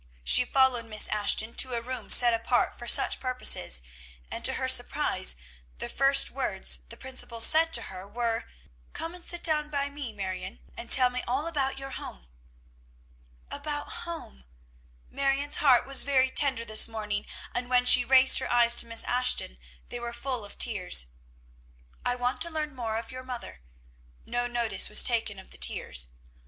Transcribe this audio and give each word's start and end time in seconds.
She 0.23 0.45
followed 0.45 0.85
Miss 0.87 1.07
Ashton 1.09 1.53
to 1.53 1.73
a 1.75 1.81
room 1.83 2.09
set 2.09 2.33
apart 2.33 2.73
for 2.73 2.87
such 2.87 3.19
purposes; 3.19 3.83
and, 4.31 4.43
to 4.43 4.53
her 4.55 4.67
surprise, 4.67 5.35
the 5.77 5.89
first 5.89 6.31
words 6.31 6.79
the 6.89 6.97
principal 6.97 7.39
said 7.39 7.71
to 7.75 7.83
her 7.83 8.07
were, 8.07 8.45
"Come 8.93 9.13
and 9.13 9.23
sit 9.23 9.43
down 9.43 9.69
by 9.69 9.91
me, 9.91 10.11
Marion, 10.11 10.59
and 10.75 10.89
tell 10.89 11.11
me 11.11 11.21
all 11.27 11.45
about 11.45 11.77
your 11.77 11.91
home!" 11.91 12.27
"About 13.51 13.89
home!" 14.07 14.45
Marion's 15.11 15.57
heart 15.57 15.85
was 15.85 16.01
very 16.01 16.31
tender 16.31 16.65
this 16.65 16.87
morning, 16.87 17.27
and 17.53 17.69
when 17.69 17.85
she 17.85 18.03
raised 18.03 18.39
her 18.39 18.51
eyes 18.51 18.73
to 18.77 18.87
Miss 18.87 19.03
Ashton, 19.03 19.59
they 19.89 19.99
were 19.99 20.13
full 20.13 20.43
of 20.43 20.57
tears. 20.57 21.05
"I 22.03 22.15
want 22.15 22.41
to 22.41 22.49
learn 22.49 22.73
more 22.73 22.97
of 22.97 23.11
your 23.11 23.21
mother," 23.21 23.61
no 24.25 24.47
notice 24.47 24.89
was 24.89 25.03
taken 25.03 25.37
of 25.37 25.51
the 25.51 25.59
tears. 25.59 26.07